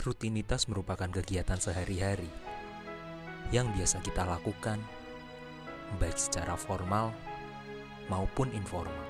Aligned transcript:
Rutinitas 0.00 0.64
merupakan 0.64 1.12
kegiatan 1.12 1.60
sehari-hari 1.60 2.32
yang 3.52 3.68
biasa 3.76 4.00
kita 4.00 4.24
lakukan, 4.24 4.80
baik 6.00 6.16
secara 6.16 6.56
formal 6.56 7.12
maupun 8.08 8.48
informal. 8.56 9.04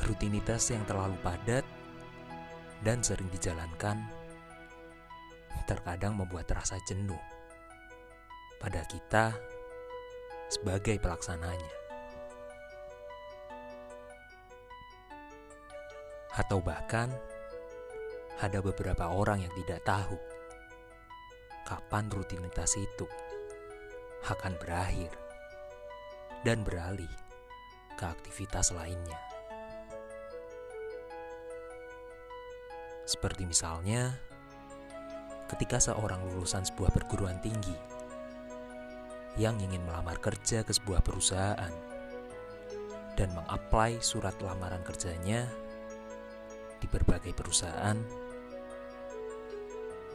Rutinitas 0.00 0.72
yang 0.72 0.80
terlalu 0.88 1.20
padat 1.20 1.68
dan 2.80 3.04
sering 3.04 3.28
dijalankan 3.28 4.00
terkadang 5.68 6.16
membuat 6.16 6.48
rasa 6.56 6.80
jenuh 6.88 7.20
pada 8.56 8.80
kita 8.88 9.36
sebagai 10.48 10.96
pelaksananya. 11.04 11.83
Atau 16.34 16.58
bahkan 16.58 17.10
ada 18.42 18.58
beberapa 18.58 19.14
orang 19.14 19.46
yang 19.46 19.54
tidak 19.54 19.86
tahu 19.86 20.18
kapan 21.64 22.10
rutinitas 22.10 22.74
itu 22.74 23.06
akan 24.26 24.58
berakhir 24.58 25.14
dan 26.42 26.60
beralih 26.66 27.10
ke 27.94 28.04
aktivitas 28.04 28.74
lainnya. 28.74 29.16
Seperti 33.04 33.46
misalnya, 33.46 34.16
ketika 35.46 35.78
seorang 35.78 36.24
lulusan 36.32 36.66
sebuah 36.66 36.90
perguruan 36.90 37.38
tinggi 37.44 37.76
yang 39.38 39.60
ingin 39.60 39.84
melamar 39.86 40.18
kerja 40.18 40.66
ke 40.66 40.72
sebuah 40.72 41.04
perusahaan 41.04 41.74
dan 43.14 43.28
mengapply 43.36 44.02
surat 44.02 44.34
lamaran 44.42 44.82
kerjanya 44.82 45.46
di 46.84 46.92
berbagai 46.92 47.32
perusahaan, 47.32 47.96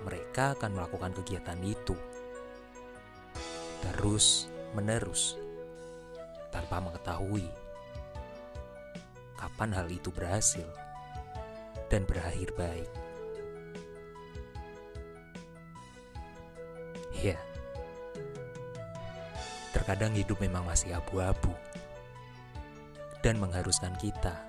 mereka 0.06 0.53
akan 0.53 0.78
melakukan 0.78 1.17
kegiatan 1.17 1.58
itu 1.66 1.98
terus 3.81 4.45
menerus 4.78 5.34
tanpa 6.53 6.78
mengetahui 6.78 7.50
kapan 9.34 9.73
hal 9.73 9.89
itu 9.89 10.14
berhasil 10.14 10.67
dan 11.89 12.06
berakhir 12.06 12.53
baik. 12.53 12.92
Ya, 17.17 17.36
terkadang 19.73 20.14
hidup 20.14 20.38
memang 20.38 20.70
masih 20.70 20.94
abu-abu 20.94 21.52
dan 23.26 23.42
mengharuskan 23.42 23.98
kita 23.98 24.48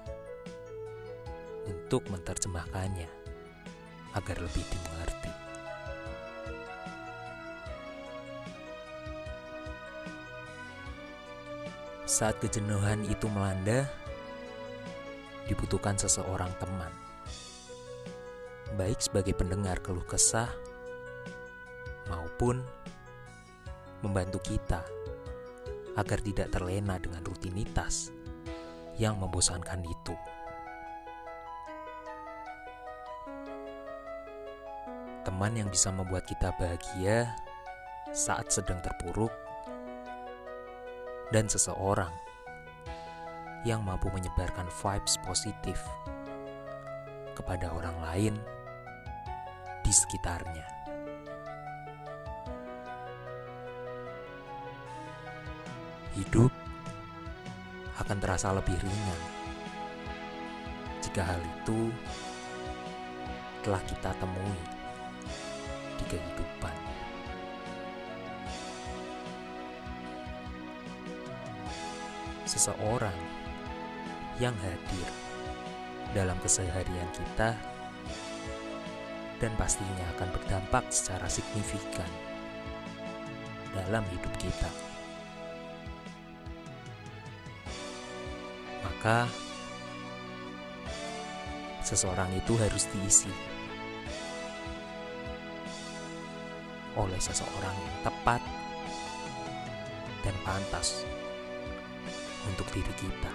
untuk 1.70 2.02
menerjemahkannya 2.10 3.06
agar 4.18 4.36
lebih 4.42 4.66
dimengerti. 4.66 5.32
Saat 12.10 12.42
kejenuhan 12.42 13.06
itu 13.06 13.30
melanda, 13.30 13.86
dibutuhkan 15.46 15.94
seseorang 15.94 16.50
teman, 16.58 16.90
baik 18.74 18.98
sebagai 18.98 19.38
pendengar 19.38 19.78
keluh 19.78 20.02
kesah 20.02 20.50
maupun 22.10 22.66
membantu 24.02 24.42
kita 24.42 24.82
agar 25.94 26.18
tidak 26.18 26.50
terlena 26.50 26.98
dengan 26.98 27.22
rutinitas 27.22 28.10
yang 28.98 29.14
membosankan 29.18 29.80
itu. 29.86 30.14
Teman 35.20 35.52
yang 35.52 35.68
bisa 35.68 35.92
membuat 35.92 36.24
kita 36.24 36.52
bahagia 36.56 37.36
saat 38.10 38.48
sedang 38.50 38.80
terpuruk, 38.80 39.30
dan 41.30 41.46
seseorang 41.46 42.10
yang 43.62 43.84
mampu 43.84 44.08
menyebarkan 44.10 44.66
vibes 44.66 45.20
positif 45.22 45.78
kepada 47.36 47.70
orang 47.70 47.96
lain 48.02 48.34
di 49.84 49.92
sekitarnya. 49.92 50.66
Hidup 56.18 56.50
akan 58.02 58.18
terasa 58.18 58.50
lebih 58.50 58.74
ringan 58.80 59.20
jika 61.04 61.22
hal 61.22 61.40
itu 61.40 61.94
telah 63.62 63.80
kita 63.86 64.10
temui 64.18 64.79
di 66.00 66.04
kehidupan. 66.16 66.76
Seseorang 72.48 73.14
yang 74.40 74.56
hadir 74.64 75.08
dalam 76.16 76.34
keseharian 76.40 77.06
kita 77.12 77.54
dan 79.38 79.52
pastinya 79.60 80.04
akan 80.16 80.28
berdampak 80.34 80.84
secara 80.88 81.28
signifikan 81.28 82.08
dalam 83.76 84.02
hidup 84.10 84.34
kita. 84.40 84.70
Maka, 88.82 89.30
seseorang 91.86 92.28
itu 92.36 92.58
harus 92.58 92.84
diisi 92.90 93.59
oleh 96.98 97.20
seseorang 97.22 97.76
yang 97.76 97.98
tepat 98.02 98.42
dan 100.26 100.34
pantas 100.42 101.06
untuk 102.48 102.66
diri 102.74 102.94
kita. 102.98 103.34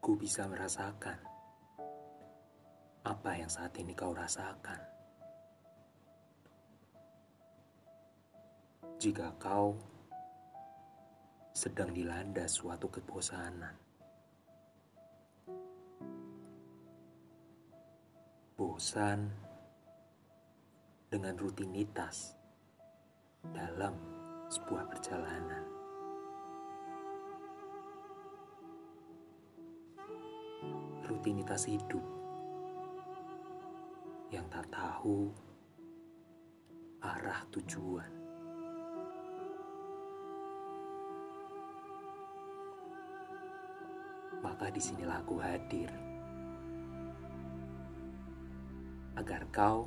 Ku 0.00 0.16
bisa 0.16 0.48
merasakan 0.48 1.18
apa 3.00 3.30
yang 3.36 3.48
saat 3.48 3.72
ini 3.78 3.92
kau 3.96 4.12
rasakan. 4.12 4.99
Jika 9.00 9.32
kau 9.40 9.80
sedang 11.56 11.88
dilanda 11.88 12.44
suatu 12.44 12.84
kebosanan. 12.92 13.72
Bosan 18.60 19.24
dengan 21.08 21.32
rutinitas 21.40 22.36
dalam 23.56 23.96
sebuah 24.52 24.84
perjalanan. 24.92 25.64
Rutinitas 31.08 31.64
hidup 31.64 32.04
yang 34.28 34.44
tak 34.52 34.68
tahu 34.68 35.32
arah 37.00 37.40
tujuan. 37.48 38.19
Maka 44.40 44.72
di 44.72 44.80
sinilah 44.80 45.20
aku 45.20 45.36
hadir. 45.40 45.92
Agar 49.16 49.44
kau 49.52 49.84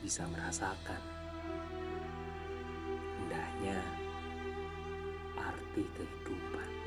bisa 0.00 0.24
merasakan 0.30 1.02
indahnya 3.20 3.78
arti 5.36 5.84
kehidupan. 5.98 6.79